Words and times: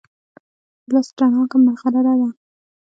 د 0.87 0.89
لاس 0.93 1.07
تڼاکه 1.17 1.57
ملغلره 1.65 2.13
ده. 2.19 2.29